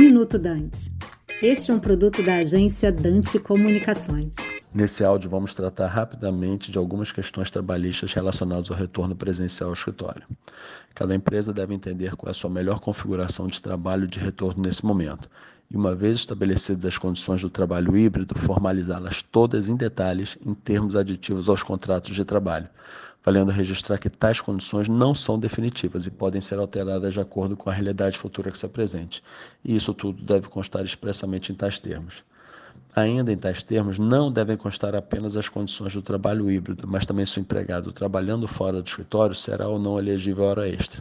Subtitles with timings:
[0.00, 0.90] Minuto Dante.
[1.42, 4.34] Este é um produto da agência Dante Comunicações.
[4.72, 10.22] Nesse áudio, vamos tratar rapidamente de algumas questões trabalhistas relacionadas ao retorno presencial ao escritório.
[10.94, 14.86] Cada empresa deve entender qual é a sua melhor configuração de trabalho de retorno nesse
[14.86, 15.28] momento.
[15.70, 20.96] E, uma vez estabelecidas as condições do trabalho híbrido, formalizá-las todas em detalhes em termos
[20.96, 22.70] aditivos aos contratos de trabalho,
[23.24, 27.68] valendo registrar que tais condições não são definitivas e podem ser alteradas de acordo com
[27.68, 29.22] a realidade futura que se apresente.
[29.64, 32.22] E isso tudo deve constar expressamente em tais termos.
[32.94, 37.24] Ainda em tais termos, não devem constar apenas as condições do trabalho híbrido, mas também
[37.24, 41.00] se o empregado trabalhando fora do escritório será ou não elegível hora extra.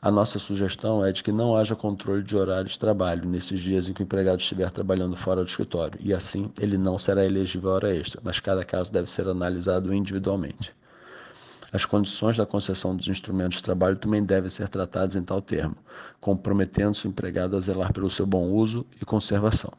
[0.00, 3.88] A nossa sugestão é de que não haja controle de horário de trabalho nesses dias
[3.88, 7.70] em que o empregado estiver trabalhando fora do escritório, e assim ele não será elegível
[7.70, 10.74] hora extra, mas cada caso deve ser analisado individualmente.
[11.74, 15.74] As condições da concessão dos instrumentos de trabalho também devem ser tratadas em tal termo,
[16.20, 19.72] comprometendo-se o empregado a zelar pelo seu bom uso e conservação.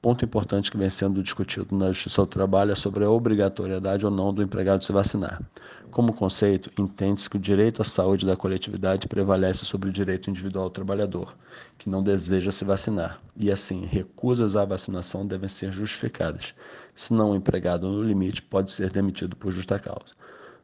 [0.00, 4.10] Ponto importante que vem sendo discutido na Justiça do Trabalho é sobre a obrigatoriedade ou
[4.10, 5.42] não do empregado se vacinar.
[5.90, 10.70] Como conceito, entende-se que o direito à saúde da coletividade prevalece sobre o direito individual
[10.70, 11.36] do trabalhador,
[11.76, 16.54] que não deseja se vacinar, e assim, recusas à vacinação devem ser justificadas,
[16.94, 20.18] senão o empregado, no limite, pode ser demitido por justa causa.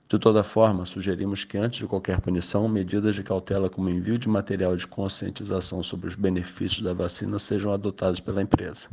[0.09, 4.29] De toda forma, sugerimos que, antes de qualquer punição, medidas de cautela como envio de
[4.29, 8.89] material de conscientização sobre os benefícios da vacina sejam adotadas pela empresa.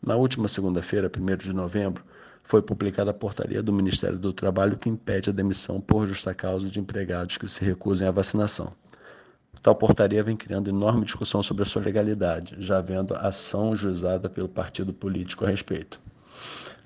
[0.00, 2.04] Na última segunda-feira, 1 de novembro,
[2.44, 6.68] foi publicada a portaria do Ministério do Trabalho que impede a demissão por justa causa
[6.68, 8.72] de empregados que se recusem à vacinação.
[9.60, 14.48] Tal portaria vem criando enorme discussão sobre a sua legalidade, já havendo ação juizada pelo
[14.48, 16.00] partido político a respeito.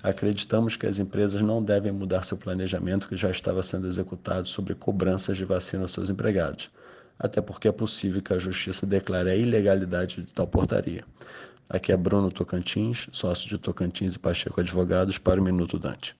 [0.01, 4.75] Acreditamos que as empresas não devem mudar seu planejamento que já estava sendo executado sobre
[4.75, 6.69] cobranças de vacina aos seus empregados,
[7.17, 11.03] até porque é possível que a Justiça declare a ilegalidade de tal portaria.
[11.69, 16.15] Aqui é Bruno Tocantins, sócio de Tocantins e Pacheco Advogados, para o Minuto Dante.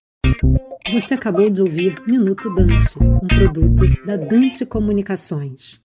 [0.91, 5.75] Você acabou de ouvir Minuto Dante, um produto da Dante Comunicações.